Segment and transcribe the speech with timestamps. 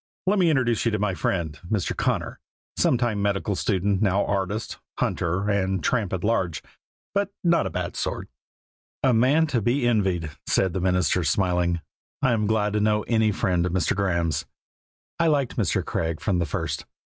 [0.25, 1.95] Let me introduce my friend, Mr.
[1.95, 2.39] Connor,
[2.75, 6.63] sometime medical student, now artist, hunter, and tramp at large,
[7.13, 8.27] but not a bad sort."
[9.03, 11.81] "A man to be envied," said the minister, smiling.
[12.23, 13.95] "I am glad to know any friend of Mr.
[13.95, 14.45] Graeme's."
[15.19, 15.85] I liked Mr.
[15.85, 16.87] Craig from the first.